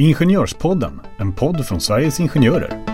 [0.00, 2.84] Ingenjörspodden, en podd från Sveriges Ingenjörer.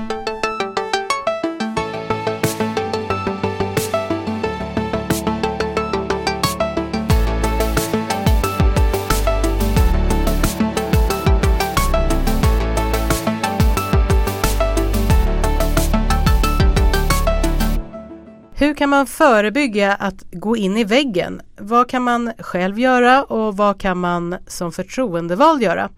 [18.54, 21.40] Hur kan man förebygga att gå in i väggen?
[21.56, 25.90] Vad kan man själv göra och vad kan man som förtroendevald göra?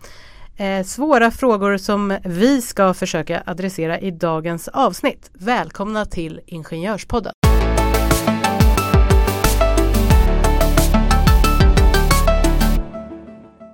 [0.59, 5.30] Eh, svåra frågor som vi ska försöka adressera i dagens avsnitt.
[5.33, 7.33] Välkomna till Ingenjörspodden.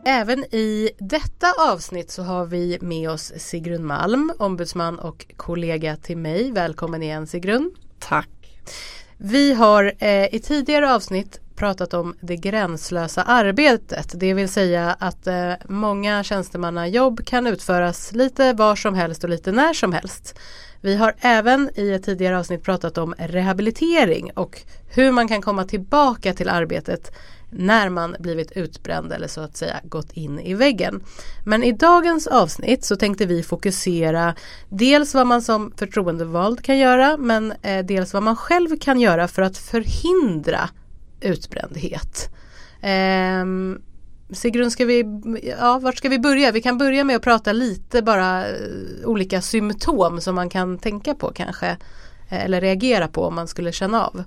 [0.07, 6.17] Även i detta avsnitt så har vi med oss Sigrun Malm, ombudsman och kollega till
[6.17, 6.53] mig.
[6.53, 7.71] Välkommen igen Sigrun.
[7.99, 8.29] Tack.
[9.17, 14.12] Vi har eh, i tidigare avsnitt pratat om det gränslösa arbetet.
[14.15, 19.53] Det vill säga att eh, många tjänstemannajobb kan utföras lite var som helst och lite
[19.53, 20.39] när som helst.
[20.81, 24.61] Vi har även i ett tidigare avsnitt pratat om rehabilitering och
[24.95, 27.11] hur man kan komma tillbaka till arbetet
[27.50, 31.03] när man blivit utbränd eller så att säga gått in i väggen.
[31.44, 34.34] Men i dagens avsnitt så tänkte vi fokusera
[34.69, 39.28] dels vad man som förtroendevald kan göra men eh, dels vad man själv kan göra
[39.28, 40.69] för att förhindra
[41.23, 42.31] utbrändhet.
[42.81, 43.45] Eh,
[44.33, 45.05] Sigrun, ska vi,
[45.61, 46.53] ja, vart ska vi börja?
[46.53, 48.55] Vi kan börja med att prata lite bara eh,
[49.05, 51.77] olika symptom som man kan tänka på kanske.
[52.28, 54.25] Eh, eller reagera på om man skulle känna av.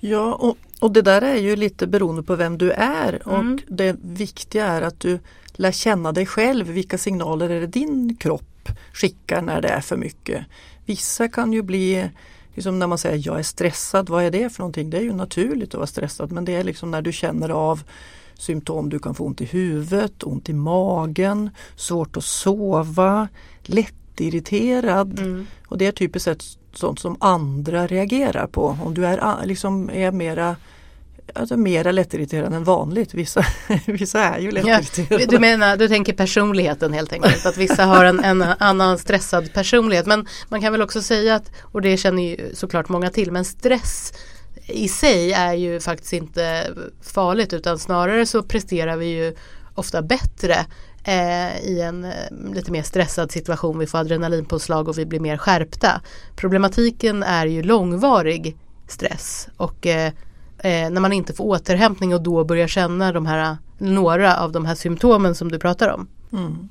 [0.00, 3.52] Ja, och, och det där är ju lite beroende på vem du är mm.
[3.52, 5.18] och det viktiga är att du
[5.52, 6.66] lär känna dig själv.
[6.66, 10.46] Vilka signaler är det din kropp skickar när det är för mycket?
[10.86, 12.10] Vissa kan ju bli
[12.54, 14.90] liksom när man säger jag är stressad, vad är det för någonting?
[14.90, 17.82] Det är ju naturligt att vara stressad men det är liksom när du känner av
[18.34, 18.88] symptom.
[18.88, 23.28] Du kan få ont i huvudet, ont i magen, svårt att sova,
[23.62, 25.18] lättirriterad.
[25.18, 25.46] Mm.
[25.66, 28.78] Och det är typiskt sett sånt som andra reagerar på.
[28.84, 30.56] Om du är, liksom, är mera
[31.34, 33.14] alltså mera lättirriterad än vanligt.
[33.14, 33.44] Vissa,
[33.86, 35.22] vissa är ju lättirriterade.
[35.22, 37.46] Ja, du menar, du tänker personligheten helt enkelt.
[37.46, 40.06] Att vissa har en, en, annan stressad personlighet.
[40.06, 43.44] Men man kan väl också säga att, och det känner ju såklart många till, men
[43.44, 44.12] stress
[44.66, 49.34] i sig är ju faktiskt inte farligt utan snarare så presterar vi ju
[49.74, 50.66] ofta bättre
[51.04, 53.78] eh, i en eh, lite mer stressad situation.
[53.78, 56.00] Vi får adrenalinpåslag och vi blir mer skärpta.
[56.36, 58.56] Problematiken är ju långvarig
[58.88, 60.12] stress och eh,
[60.64, 64.64] eh, när man inte får återhämtning och då börjar känna de här, några av de
[64.64, 66.06] här symptomen som du pratar om.
[66.32, 66.68] Mm.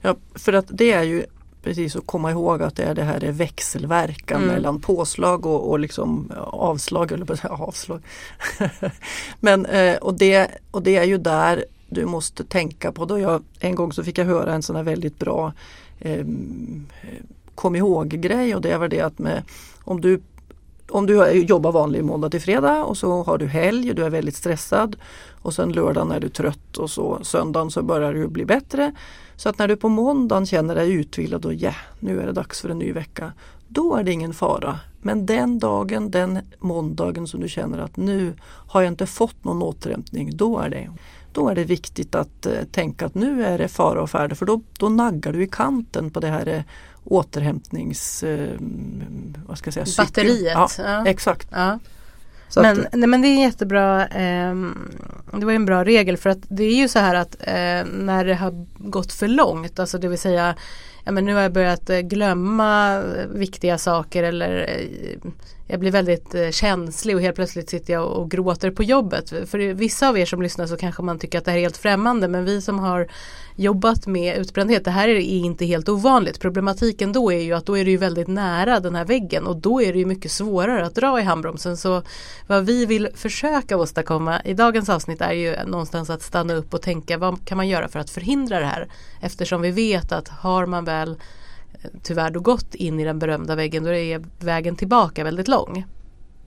[0.00, 1.24] Ja, för att det är ju
[1.62, 4.54] precis att komma ihåg att det, är det här är växelverkan mm.
[4.54, 8.02] mellan påslag och, och liksom avslag, eller på avslag.
[9.40, 13.04] Men, eh, och, det, och det är ju där du måste tänka på.
[13.04, 15.52] Då jag, en gång så fick jag höra en sån här väldigt bra
[15.98, 16.26] eh,
[17.54, 19.42] kom ihåg-grej och det var det att med,
[19.84, 20.20] om du
[20.90, 24.10] om du jobbar vanlig måndag till fredag och så har du helg och du är
[24.10, 24.96] väldigt stressad
[25.42, 28.92] och sen lördagen är du trött och så söndagen så börjar du bli bättre.
[29.36, 32.32] Så att när du på måndagen känner dig utvilad och ja, yeah, nu är det
[32.32, 33.32] dags för en ny vecka.
[33.68, 34.78] Då är det ingen fara.
[35.02, 39.62] Men den dagen, den måndagen som du känner att nu har jag inte fått någon
[39.62, 40.90] återhämtning, då är det
[41.36, 44.46] då är det viktigt att eh, tänka att nu är det fara och färde för
[44.46, 46.62] då, då naggar du i kanten på det här eh,
[47.06, 48.22] återhämtnings...
[48.22, 48.56] Eh,
[49.46, 50.06] vad ska jag säga?
[50.06, 50.52] Batteriet.
[50.54, 51.06] Ja, ja.
[51.06, 51.48] Exakt.
[51.50, 51.78] Ja.
[52.56, 54.06] men, att, nej, men det är jättebra.
[54.06, 54.54] Eh,
[55.32, 58.24] det var en bra regel för att det är ju så här att eh, när
[58.24, 60.54] det har gått för långt, alltså det vill säga
[61.04, 65.30] ja, men nu har jag börjat eh, glömma eh, viktiga saker eller eh,
[65.68, 69.30] jag blir väldigt eh, känslig och helt plötsligt sitter jag och, gråter på jobbet.
[69.30, 71.76] För vissa av er som lyssnar så kanske man tycker att det här är helt
[71.76, 73.08] främmande men vi som har
[73.56, 76.40] jobbat med utbrändhet, det här är inte helt ovanligt.
[76.40, 79.56] Problematiken då är ju att då är det ju väldigt nära den här väggen och
[79.56, 81.76] då är det ju mycket svårare att dra i handbromsen.
[81.76, 82.02] Så
[82.46, 86.82] vad vi vill försöka åstadkomma i dagens avsnitt är ju någonstans att stanna upp och
[86.82, 88.88] tänka vad kan man göra för att förhindra det här?
[89.20, 91.18] Eftersom vi vet att har man väl
[92.02, 95.84] tyvärr då gått in i den berömda väggen då är vägen tillbaka väldigt lång.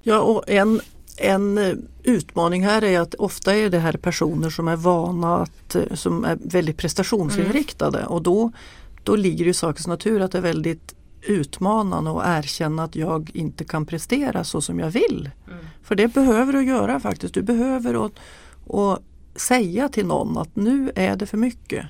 [0.01, 0.81] Ja och en,
[1.17, 1.73] en eh,
[2.03, 6.25] utmaning här är att ofta är det här personer som är vana att, eh, som
[6.25, 8.11] är väldigt prestationsinriktade mm.
[8.11, 8.51] och då,
[9.03, 13.31] då ligger det i sakens natur att det är väldigt utmanande att erkänna att jag
[13.33, 15.29] inte kan prestera så som jag vill.
[15.47, 15.65] Mm.
[15.83, 17.33] För det behöver du göra faktiskt.
[17.33, 18.11] Du behöver att,
[18.69, 19.01] att
[19.35, 21.85] säga till någon att nu är det för mycket.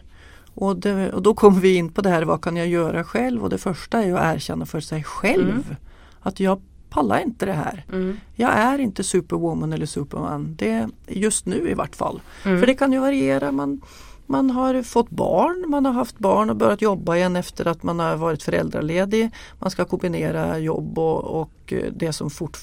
[0.54, 3.44] Och, det, och, då kommer vi in på det här, vad kan jag göra själv?
[3.44, 5.76] Och det första är att erkänna för sig själv mm.
[6.22, 7.86] att jag pallar inte det här.
[7.92, 8.18] Mm.
[8.36, 10.56] Jag är inte superwoman eller superman.
[10.58, 12.22] Det, just nu i vart fall.
[12.46, 12.60] Mm.
[12.60, 13.52] För det kan ju variera.
[13.52, 13.82] Man,
[14.30, 18.00] man har fått barn, man har haft barn och börjat jobba igen efter att man
[18.00, 19.30] har varit föräldraledig.
[19.60, 22.58] Man ska kombinera jobb och, och det som fort,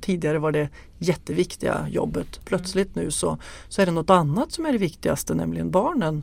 [0.00, 0.68] tidigare var det
[0.98, 2.40] jätteviktiga jobbet.
[2.44, 3.38] Plötsligt nu så,
[3.68, 6.22] så är det något annat som är det viktigaste, nämligen barnen.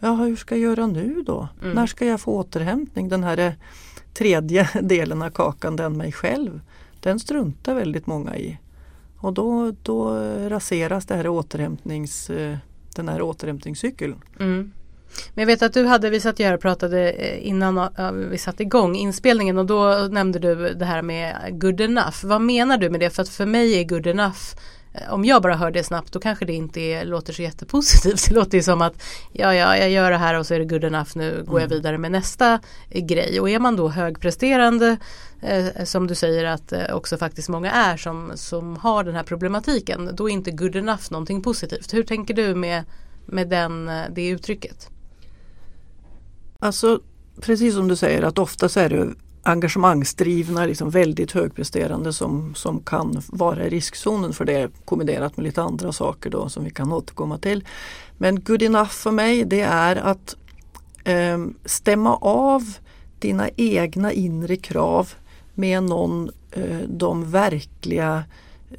[0.00, 1.48] Ja, hur ska jag göra nu då?
[1.62, 1.74] Mm.
[1.74, 3.08] När ska jag få återhämtning?
[3.08, 3.54] Den här
[4.14, 6.60] tredje delen av kakan, den mig själv,
[7.00, 8.58] den struntar väldigt många i.
[9.16, 10.10] Och då, då
[10.48, 12.30] raseras det här återhämtnings,
[13.02, 14.14] den här återhämtningscykeln.
[14.40, 14.72] Mm.
[15.34, 18.38] Men jag vet att du hade, vi satt här och pratade eh, innan eh, vi
[18.38, 22.24] satte igång inspelningen och då nämnde du det här med good enough.
[22.24, 23.10] Vad menar du med det?
[23.10, 24.56] För att för mig är good enough
[25.10, 28.24] om jag bara hör det snabbt då kanske det inte är, låter så jättepositivt.
[28.28, 29.02] Det låter ju som att
[29.32, 31.10] ja, ja, jag gör det här och så är det good enough.
[31.14, 31.76] Nu går jag mm.
[31.76, 32.60] vidare med nästa
[32.90, 33.40] eh, grej.
[33.40, 34.96] Och är man då högpresterande
[35.42, 39.22] eh, som du säger att eh, också faktiskt många är som, som har den här
[39.22, 40.10] problematiken.
[40.12, 41.94] Då är inte good enough någonting positivt.
[41.94, 42.84] Hur tänker du med,
[43.26, 44.90] med den, det uttrycket?
[46.60, 47.00] Alltså
[47.40, 49.08] precis som du säger att ofta så är det
[49.42, 55.62] engagemangsdrivna, liksom väldigt högpresterande som, som kan vara i riskzonen för det kombinerat med lite
[55.62, 57.64] andra saker då som vi kan återkomma till.
[58.18, 60.36] Men good enough för mig det är att
[61.04, 62.62] eh, stämma av
[63.18, 65.12] dina egna inre krav
[65.54, 68.24] med någon, eh, de verkliga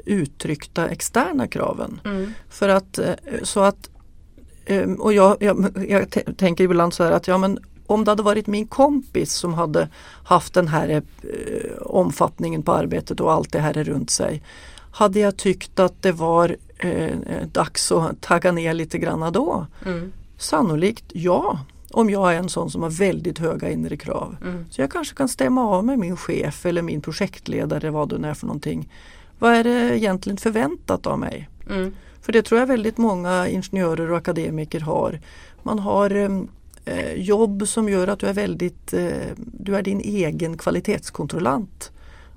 [0.06, 2.02] uttryckta externa kraven.
[2.06, 2.34] Mm.
[2.50, 3.14] För att eh,
[3.44, 3.90] så att
[4.66, 7.60] ehm, och jag, jag, jag tänker ibland så här att ja men
[7.90, 9.90] om det hade varit min kompis som hade
[10.24, 11.02] haft den här eh,
[11.82, 14.44] omfattningen på arbetet och allt det här runt sig.
[14.92, 17.18] Hade jag tyckt att det var eh,
[17.52, 19.66] dags att tagga ner lite grann då?
[19.86, 20.12] Mm.
[20.38, 21.60] Sannolikt ja.
[21.92, 24.36] Om jag är en sån som har väldigt höga inre krav.
[24.42, 24.66] Mm.
[24.72, 28.28] Så jag kanske kan stämma av med min chef eller min projektledare vad det nu
[28.28, 28.90] är för någonting.
[29.40, 31.50] Vad är det egentligen förväntat av mig?
[31.70, 31.94] Mm.
[32.22, 35.20] För det tror jag väldigt många ingenjörer och akademiker har.
[35.64, 36.42] Man har eh, eh,
[36.90, 41.92] Eh, jobb som gör att du är väldigt, eh, du är din egen kvalitetskontrollant.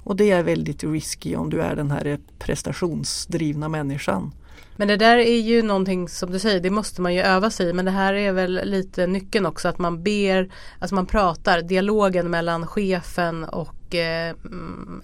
[0.05, 4.33] Och det är väldigt risky om du är den här prestationsdrivna människan.
[4.77, 7.69] Men det där är ju någonting som du säger, det måste man ju öva sig
[7.69, 7.73] i.
[7.73, 12.31] Men det här är väl lite nyckeln också att man ber, alltså man pratar, dialogen
[12.31, 14.35] mellan chefen och eh,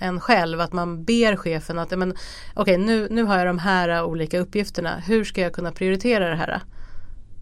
[0.00, 0.60] en själv.
[0.60, 4.38] Att man ber chefen att, men okej okay, nu, nu har jag de här olika
[4.38, 4.96] uppgifterna.
[5.06, 6.62] Hur ska jag kunna prioritera det här?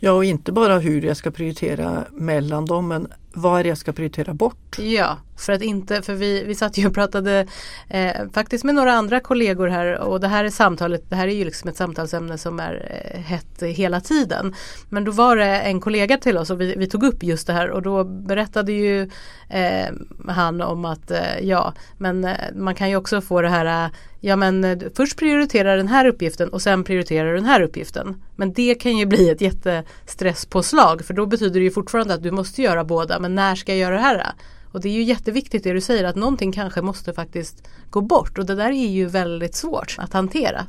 [0.01, 3.79] Ja, och inte bara hur jag ska prioritera mellan dem men vad är det jag
[3.79, 4.79] ska prioritera bort?
[4.79, 7.47] Ja, för att inte, för vi, vi satt ju och pratade
[7.89, 11.33] eh, faktiskt med några andra kollegor här och det här är samtalet, det här är
[11.33, 14.55] ju liksom ett samtalsämne som är eh, hett hela tiden.
[14.89, 17.53] Men då var det en kollega till oss och vi, vi tog upp just det
[17.53, 19.11] här och då berättade ju
[19.49, 19.95] eh,
[20.29, 23.91] han om att eh, ja, men eh, man kan ju också få det här eh,
[24.21, 28.23] ja men eh, först prioritera den här uppgiften och sen prioritera den här uppgiften.
[28.37, 32.31] Men det kan ju bli ett jättestresspåslag för då betyder det ju fortfarande att du
[32.31, 34.33] måste göra båda men när ska jag göra det här?
[34.73, 38.39] Och det är ju jätteviktigt det du säger att någonting kanske måste faktiskt gå bort
[38.39, 40.67] och det där är ju väldigt svårt att hantera.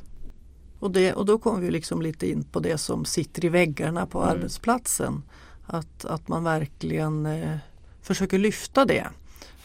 [0.79, 4.05] Och, det, och då kommer vi liksom lite in på det som sitter i väggarna
[4.05, 4.29] på mm.
[4.29, 5.23] arbetsplatsen.
[5.65, 7.57] Att, att man verkligen eh,
[8.01, 9.07] försöker lyfta det.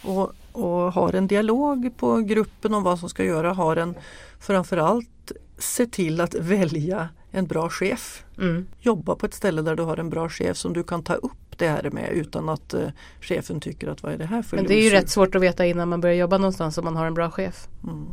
[0.02, 3.52] Och, och har en dialog på gruppen om vad som ska göra.
[3.52, 3.94] Har en
[4.38, 8.24] framförallt se till att välja en bra chef.
[8.38, 8.66] Mm.
[8.80, 11.51] Jobba på ett ställe där du har en bra chef som du kan ta upp
[11.62, 12.88] det här med utan att uh,
[13.20, 15.42] chefen tycker att vad är det här för Men det är ju rätt svårt att
[15.42, 17.66] veta innan man börjar jobba någonstans om man har en bra chef.
[17.84, 18.06] Mm.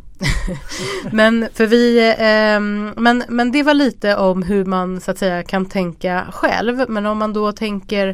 [1.11, 2.59] men för vi eh,
[3.01, 6.89] men, men det var lite om hur man så att säga kan tänka själv.
[6.89, 8.07] Men om man då tänker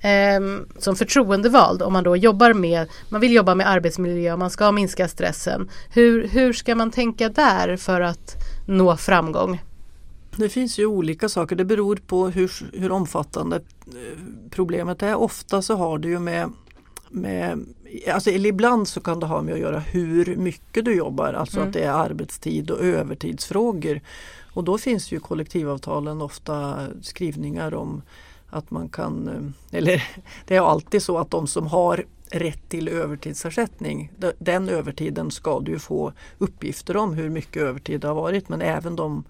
[0.00, 0.40] eh,
[0.78, 4.72] som förtroendevald om man då jobbar med, man vill jobba med arbetsmiljö och man ska
[4.72, 5.70] minska stressen.
[5.94, 8.34] Hur, hur ska man tänka där för att
[8.66, 9.60] nå framgång?
[10.36, 14.18] Det finns ju olika saker, det beror på hur, hur omfattande eh,
[14.50, 15.14] problemet är.
[15.14, 16.52] Ofta så har det ju med,
[17.10, 17.64] med
[18.12, 21.56] alltså, eller ibland så kan det ha med att göra hur mycket du jobbar, alltså
[21.56, 21.68] mm.
[21.68, 24.00] att det är arbetstid och övertidsfrågor.
[24.54, 28.02] Och då finns ju kollektivavtalen ofta skrivningar om
[28.50, 30.04] att man kan, eh, eller
[30.46, 35.78] det är alltid så att de som har rätt till övertidsersättning, den övertiden ska du
[35.78, 39.24] få uppgifter om hur mycket övertid det har varit men även de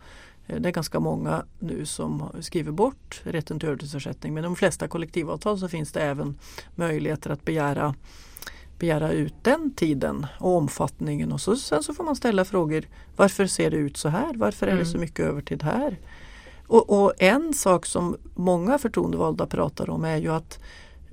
[0.47, 4.89] det är ganska många nu som skriver bort rätten till övertidsersättning men i de flesta
[4.89, 6.39] kollektivavtal så finns det även
[6.75, 7.95] möjligheter att begära,
[8.79, 12.85] begära ut den tiden och omfattningen och så, sen så får man ställa frågor
[13.17, 14.35] Varför ser det ut så här?
[14.35, 14.93] Varför är det mm.
[14.93, 15.99] så mycket övertid här?
[16.67, 20.59] Och, och, en sak som många förtroendevalda pratar om är ju att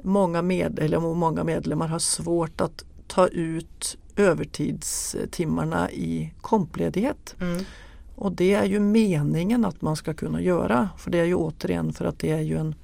[0.03, 7.35] många, med, eller många medlemmar har svårt att ta ut övertidstimmarna i kompledighet.
[7.41, 7.65] Mm.
[8.23, 10.89] Och det är ju meningen att man ska kunna göra.
[10.97, 12.75] För det är ju återigen för att det är ju en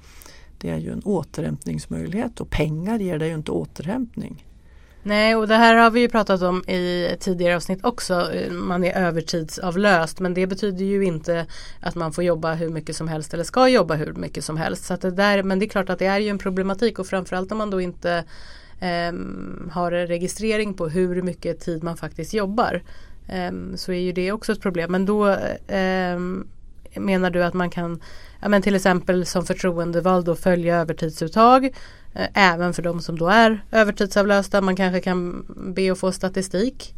[0.58, 4.46] det är ju en återhämtningsmöjlighet och pengar ger dig ju inte återhämtning.
[5.02, 8.30] Nej och det här har vi ju pratat om i tidigare avsnitt också.
[8.50, 11.46] Man är övertidsavlöst men det betyder ju inte
[11.80, 14.84] att man får jobba hur mycket som helst eller ska jobba hur mycket som helst.
[14.84, 17.52] Så det där, men det är klart att det är ju en problematik och framförallt
[17.52, 18.24] om man då inte
[18.80, 19.12] eh,
[19.72, 22.82] har registrering på hur mycket tid man faktiskt jobbar.
[23.30, 24.92] Ehm, så är ju det också ett problem.
[24.92, 25.36] Men då
[25.68, 26.46] ehm,
[26.94, 28.00] menar du att man kan
[28.40, 31.64] ja, men till exempel som förtroendevald då följa övertidsuttag
[32.14, 34.60] eh, även för de som då är övertidsavlösta.
[34.60, 36.94] Man kanske kan be att få statistik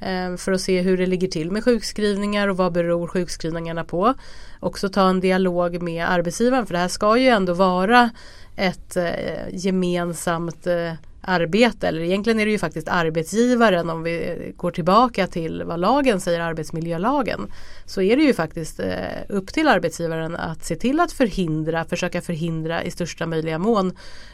[0.00, 4.14] eh, för att se hur det ligger till med sjukskrivningar och vad beror sjukskrivningarna på.
[4.60, 8.10] Också ta en dialog med arbetsgivaren för det här ska ju ändå vara
[8.56, 14.70] ett eh, gemensamt eh, arbete eller egentligen är det ju faktiskt arbetsgivaren om vi går
[14.70, 17.52] tillbaka till vad lagen säger, arbetsmiljölagen.
[17.84, 18.94] Så är det ju faktiskt eh,
[19.28, 23.92] upp till arbetsgivaren att se till att förhindra, försöka förhindra i största möjliga mån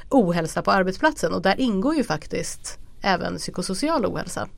[0.09, 4.49] ohälsa på arbetsplatsen och där ingår ju faktiskt även psykosocial ohälsa.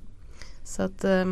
[0.64, 1.26] Så att, eh,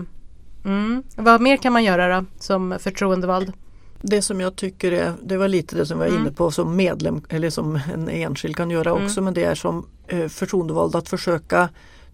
[0.64, 1.02] mm.
[1.17, 3.52] Vad mer kan man göra då som förtroendevald?
[4.00, 6.35] Det som jag tycker är, det var lite det som vi var inne mm.
[6.35, 9.05] på som medlem eller som en enskild kan göra mm.
[9.05, 11.69] också men det är som eh, förtroendevald att försöka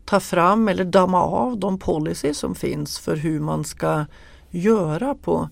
[0.04, 4.04] ta fram eller damma av de policies som finns för hur man ska
[4.50, 5.48] göra på,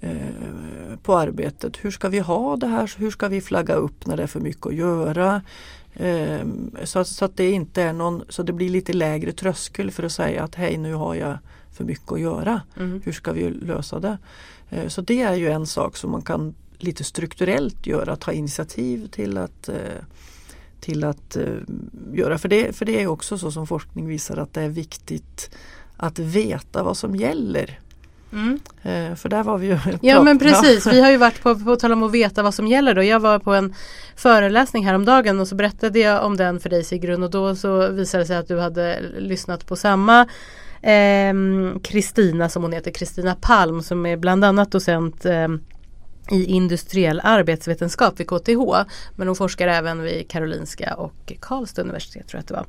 [0.00, 1.76] eh, på arbetet.
[1.80, 2.92] Hur ska vi ha det här?
[2.98, 5.42] Hur ska vi flagga upp när det är för mycket att göra?
[5.94, 6.40] Eh,
[6.84, 10.12] så, så, att det inte är någon, så det blir lite lägre tröskel för att
[10.12, 11.38] säga att hej nu har jag
[11.74, 12.60] för mycket att göra.
[12.76, 13.02] Mm.
[13.04, 14.18] Hur ska vi lösa det?
[14.70, 19.08] Eh, så det är ju en sak som man kan lite strukturellt göra, ta initiativ
[19.08, 19.76] till att eh,
[20.80, 21.58] till att uh,
[22.12, 22.38] göra.
[22.38, 25.50] För det, för det är också så som forskning visar att det är viktigt
[25.96, 27.78] att veta vad som gäller.
[28.32, 28.60] Mm.
[29.16, 31.92] För där var vi ju Ja men precis, vi har ju varit på, på tal
[31.92, 33.02] om att veta vad som gäller då.
[33.02, 33.74] Jag var på en
[34.16, 38.22] föreläsning häromdagen och så berättade jag om den för dig Sigrun och då så visade
[38.22, 40.26] det sig att du hade lyssnat på samma
[40.86, 45.48] Ehm, Kristina eh, som hon heter, Kristina Palm som är bland annat docent eh,
[46.30, 48.88] i industriell arbetsvetenskap vid KTH.
[49.16, 52.66] Men hon forskar även vid Karolinska och Karlstad universitet tror jag att det var.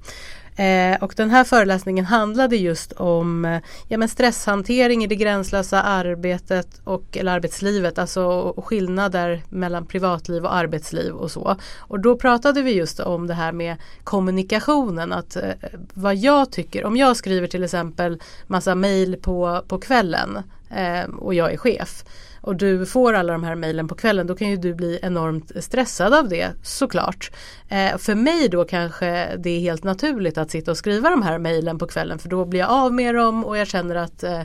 [0.55, 5.81] Eh, och den här föreläsningen handlade just om eh, ja, men stresshantering i det gränslösa
[5.81, 11.57] arbetet och eller arbetslivet, alltså skillnader mellan privatliv och arbetsliv och så.
[11.77, 15.49] Och då pratade vi just om det här med kommunikationen, att eh,
[15.93, 21.33] vad jag tycker, om jag skriver till exempel massa mejl på, på kvällen eh, och
[21.33, 22.03] jag är chef
[22.45, 25.51] och du får alla de här mejlen på kvällen då kan ju du bli enormt
[25.63, 27.31] stressad av det såklart.
[27.69, 31.39] Eh, för mig då kanske det är helt naturligt att sitta och skriva de här
[31.39, 34.41] mejlen på kvällen för då blir jag av med dem och jag känner att eh,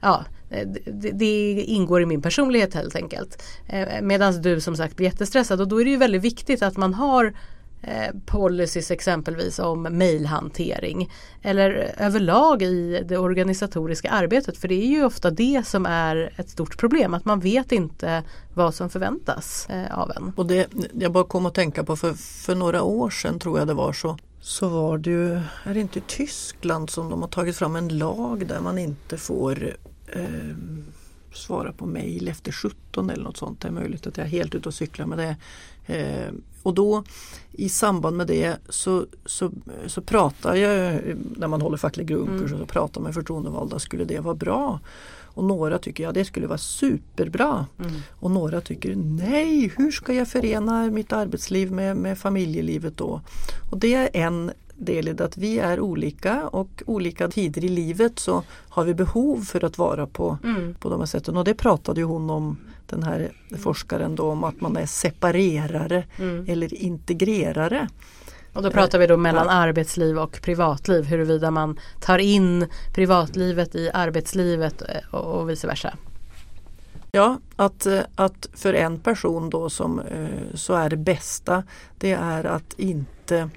[0.00, 3.42] ja, eh, det, det, ingår i min personlighet helt enkelt.
[3.66, 6.76] Eh, Medan du som sagt blir jättestressad och då är det ju väldigt viktigt att
[6.76, 7.34] man har
[7.86, 11.10] Eh, policies exempelvis om mejlhantering
[11.42, 16.50] eller överlag i det organisatoriska arbetet för det är ju ofta det som är ett
[16.50, 18.22] stort problem att man vet inte
[18.54, 20.32] vad som förväntas eh, av en.
[20.36, 22.12] Och det, jag bara kom att tänka på för,
[22.44, 25.80] för några år sedan tror jag det var så så var det ju, är det
[25.80, 29.76] inte i Tyskland som de har tagit fram en lag där man inte får
[30.06, 30.22] eh,
[31.34, 33.60] svara på mejl efter 17 eller något sånt.
[33.60, 35.36] Det är möjligt att jag är helt ute och cyklar med det.
[35.86, 37.04] Eh, och då
[37.52, 39.50] i samband med det så, så,
[39.86, 41.00] så pratar jag,
[41.36, 42.58] när man håller facklig grundkurs, mm.
[42.58, 44.80] så pratar med förtroendevalda, skulle det vara bra?
[45.34, 47.66] Och några tycker ja det skulle vara superbra.
[47.78, 47.92] Mm.
[48.10, 53.20] Och några tycker nej, hur ska jag förena mitt arbetsliv med, med familjelivet då?
[53.70, 54.52] Och det är en
[54.84, 58.94] del i det att vi är olika och olika tider i livet så har vi
[58.94, 60.74] behov för att vara på, mm.
[60.74, 61.36] på de här sätten.
[61.36, 66.04] Och det pratade ju hon om, den här forskaren då, om att man är separerare
[66.18, 66.44] mm.
[66.48, 67.88] eller integrerare.
[68.52, 69.52] Och då pratar vi då mellan ja.
[69.52, 75.94] arbetsliv och privatliv huruvida man tar in privatlivet i arbetslivet eh, och vice versa.
[77.12, 81.62] Ja, att, eh, att för en person då som eh, så är det bästa
[81.98, 83.50] det är att inte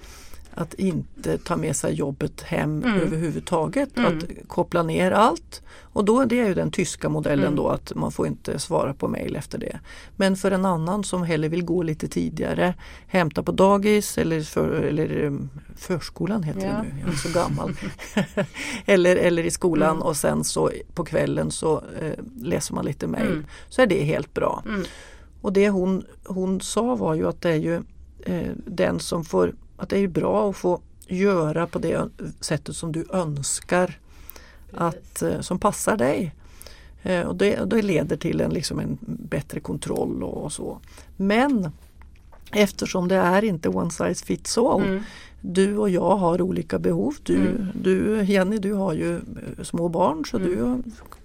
[0.58, 3.02] att inte ta med sig jobbet hem mm.
[3.02, 3.98] överhuvudtaget.
[3.98, 4.18] Mm.
[4.18, 5.62] Att koppla ner allt.
[5.80, 7.56] Och då det är ju den tyska modellen mm.
[7.56, 9.80] då att man får inte svara på mail efter det.
[10.16, 12.74] Men för en annan som hellre vill gå lite tidigare,
[13.08, 16.74] hämta på dagis eller, för, eller um, förskolan heter ja.
[16.74, 17.74] det nu, jag är så gammal.
[18.86, 20.02] eller, eller i skolan mm.
[20.02, 23.32] och sen så på kvällen så eh, läser man lite mail.
[23.32, 23.46] Mm.
[23.70, 24.64] Så är det helt bra.
[24.66, 24.84] Mm.
[25.42, 27.76] Och det hon, hon sa var ju att det är ju
[28.20, 32.92] eh, den som får att det är bra att få göra på det sättet som
[32.92, 34.00] du önskar
[34.74, 36.36] att, eh, som passar dig.
[37.04, 40.80] Eh, och det, det leder till en, liksom en bättre kontroll och, så.
[41.16, 41.72] Men
[42.52, 44.84] Eftersom det är inte one size fits all.
[44.84, 45.04] Mm.
[45.42, 47.16] Du och jag har olika behov.
[47.24, 47.68] Du, mm.
[47.74, 50.50] du, Jenny du har ju eh, små barn så mm.
[50.50, 50.84] du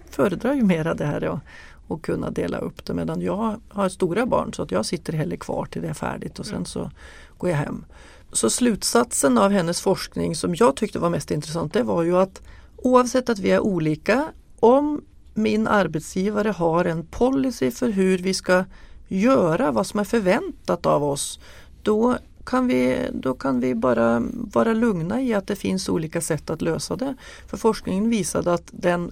[0.09, 1.39] föredrar ju mera det här
[1.87, 5.37] och kunna dela upp det medan jag har stora barn så att jag sitter hellre
[5.37, 6.65] kvar till det är färdigt och sen mm.
[6.65, 6.91] så
[7.37, 7.85] går jag hem.
[8.33, 12.41] Så slutsatsen av hennes forskning som jag tyckte var mest intressant det var ju att
[12.75, 14.27] oavsett att vi är olika,
[14.59, 15.01] om
[15.33, 18.65] min arbetsgivare har en policy för hur vi ska
[19.07, 21.39] göra vad som är förväntat av oss,
[21.83, 26.49] då kan vi, då kan vi bara vara lugna i att det finns olika sätt
[26.49, 27.15] att lösa det.
[27.47, 29.11] För forskningen visade att den,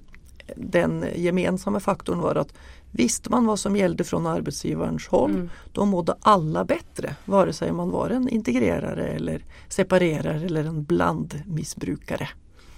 [0.55, 2.53] den gemensamma faktorn var att
[2.91, 5.49] Visste man vad som gällde från arbetsgivarens håll, mm.
[5.71, 7.15] då mådde alla bättre.
[7.25, 12.29] Vare sig man var en integrerare eller separerare eller en blandmissbrukare.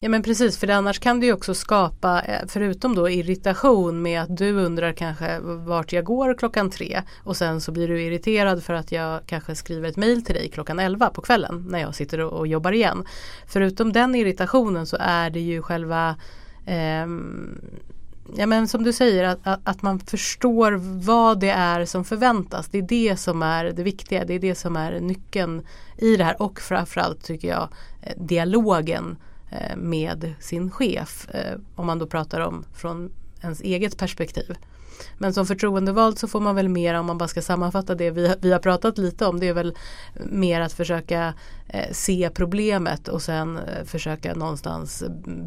[0.03, 4.21] Ja men precis för annars kan det ju också skapa eh, förutom då irritation med
[4.21, 8.63] att du undrar kanske vart jag går klockan tre och sen så blir du irriterad
[8.63, 11.95] för att jag kanske skriver ett mail till dig klockan elva på kvällen när jag
[11.95, 13.05] sitter och, och jobbar igen.
[13.47, 16.15] Förutom den irritationen så är det ju själva
[16.65, 17.07] eh,
[18.37, 20.71] ja, men som du säger att, att, att, man förstår
[21.05, 22.67] vad det är som förväntas.
[22.67, 24.25] Det är det som är det viktiga.
[24.25, 25.61] Det är det som är nyckeln
[25.97, 27.69] i det här och framförallt tycker jag
[28.01, 29.17] eh, dialogen
[29.51, 31.29] eh, med sin chef.
[31.29, 33.11] Eh, om man då pratar om från
[33.41, 34.55] ens eget perspektiv.
[35.17, 38.35] Men som förtroendevald så får man väl mer om man bara ska sammanfatta det vi,
[38.41, 39.39] vi har pratat lite om.
[39.39, 39.75] Det är väl
[40.25, 41.33] mer att försöka
[41.67, 45.03] eh, se problemet och sen eh, försöka någonstans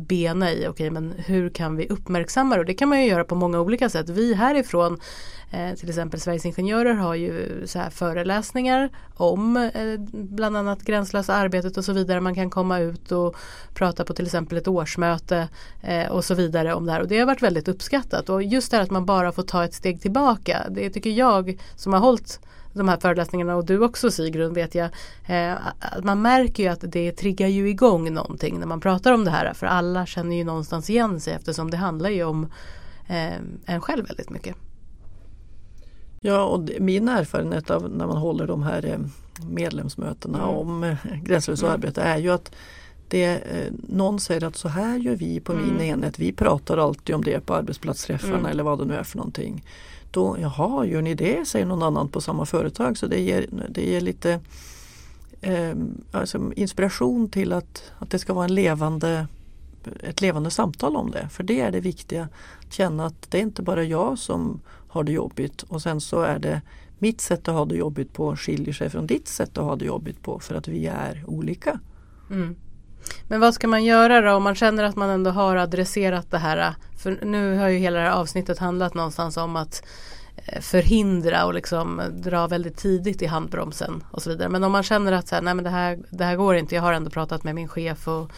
[0.09, 2.61] bena i, okej okay, men hur kan vi uppmärksamma det?
[2.61, 4.09] Och det kan man ju göra på många olika sätt.
[4.09, 4.99] Vi härifrån
[5.51, 11.35] Eh, till exempel Sveriges Ingenjörer har ju så här föreläsningar om eh, bland annat gränslösa
[11.35, 12.21] arbetet och så vidare.
[12.21, 13.37] Man kan komma ut och
[13.75, 15.49] prata på till exempel ett årsmöte
[15.83, 17.01] eh, och så vidare om det här.
[17.01, 18.29] Och det har varit väldigt uppskattat.
[18.29, 20.67] Och just det här att man bara får ta ett steg tillbaka.
[20.71, 22.41] Det tycker jag som har hållit
[22.73, 24.91] de här föreläsningarna och du också Sigrun vet jag.
[25.27, 25.55] Eh,
[26.03, 29.53] man märker ju att det triggar ju igång någonting när man pratar om det här.
[29.53, 32.45] För alla känner ju någonstans igen sig eftersom det handlar ju om
[33.07, 34.57] eh, en själv väldigt mycket.
[36.21, 38.99] Ja, och min erfarenhet av när man håller de här eh,
[39.49, 40.51] medlemsmötena mm.
[40.51, 41.75] om eh, gränslöst mm.
[41.75, 42.53] arbete är ju att
[43.09, 45.67] det, eh, någon säger att så här gör vi på mm.
[45.67, 46.19] min enhet.
[46.19, 48.47] Vi pratar alltid om det på arbetsplatsträffarna mm.
[48.47, 49.65] eller vad det nu är för någonting.
[50.11, 51.49] Då, jaha, gör ni det?
[51.49, 52.99] säger någon annan på samma företag.
[52.99, 54.41] Så det ger, det ger lite
[55.41, 55.75] eh,
[56.13, 59.27] alltså inspiration till att, att det ska vara en levande
[60.01, 61.29] ett levande samtal om det.
[61.29, 62.29] För det är det viktiga.
[62.67, 66.21] Att känna att det är inte bara jag som har det jobbigt och sen så
[66.21, 66.63] är det
[66.99, 69.85] mitt sätt att ha det jobbigt på skiljer sig från ditt sätt att ha det
[69.85, 71.81] jobbigt på för att vi är olika.
[72.31, 72.57] Mm.
[73.29, 76.39] Men vad ska man göra då om man känner att man ändå har adresserat det
[76.39, 76.75] här?
[76.99, 79.83] För nu har ju hela det här avsnittet handlat någonstans om att
[80.37, 84.49] eh, förhindra och liksom dra väldigt tidigt i handbromsen och så vidare.
[84.49, 86.75] Men om man känner att så här, nej men det, här, det här går inte,
[86.75, 88.33] jag har ändå pratat med min chef och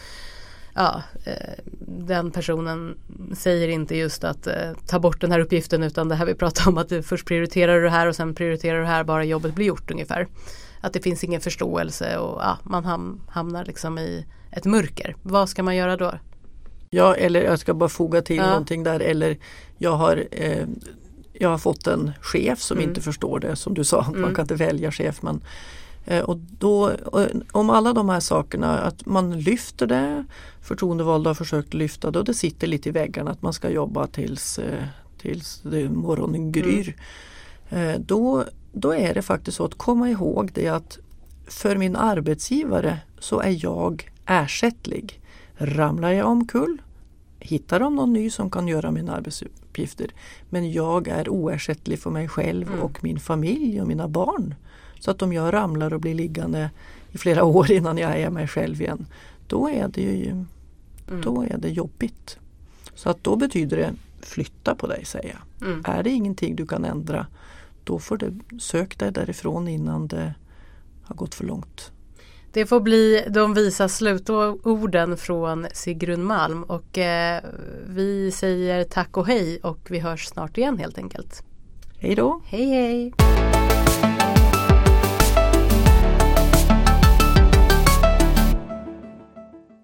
[0.75, 2.97] ja, eh, den personen
[3.37, 6.67] säger inte just att eh, ta bort den här uppgiften utan det här vi pratar
[6.67, 9.23] om att du först prioriterar du det här och sen prioriterar du det här bara
[9.23, 10.27] jobbet blir gjort ungefär.
[10.81, 15.15] Att det finns ingen förståelse och ja, man ham hamnar liksom i ett mörker.
[15.23, 16.13] Vad ska man göra då?
[16.89, 18.47] Ja, eller jag ska bara foga till ja.
[18.47, 19.37] någonting där eller
[19.77, 20.67] jag har eh,
[21.33, 22.89] jag har fått en chef som mm.
[22.89, 24.21] inte förstår det som du sa, mm.
[24.21, 25.41] man kan inte välja chef men
[26.09, 26.91] Eh, och då,
[27.51, 30.25] om alla de här sakerna, att man lyfter det,
[30.61, 34.07] förtroendevalda har försökt lyfta det och det sitter lite i väggarna att man ska jobba
[34.07, 34.83] tills, eh,
[35.21, 36.95] tills morgonen gryr.
[37.69, 38.03] Mm.
[38.05, 40.99] Då, då är det faktiskt så att komma ihåg det att
[41.47, 45.21] för min arbetsgivare så är jag ersättlig.
[45.55, 46.81] Ramlar jag omkull,
[47.39, 50.11] hittar de någon ny som kan göra mina arbetsuppgifter.
[50.49, 52.81] Men jag är oersättlig för mig själv mm.
[52.81, 54.55] och min familj och mina barn.
[54.99, 56.69] Så att om jag ramlar och blir liggande
[57.11, 59.05] i flera år innan jag är mig själv igen,
[59.47, 61.21] då är det ju mm.
[61.21, 62.37] då är det jobbigt.
[62.95, 65.69] Så att då betyder det flytta på dig säger jag.
[65.69, 65.83] Mm.
[65.85, 67.27] Är det ingenting du kan ändra,
[67.83, 70.33] då får du sök dig därifrån innan det
[71.03, 71.91] har gått för långt.
[72.53, 77.43] Det får bli de visa slutorden från Sigrun Malm och eh,
[77.85, 81.43] vi säger tack och hej och vi hörs snart igen helt enkelt.
[81.99, 82.41] Hej då!
[82.45, 83.13] Hej hej!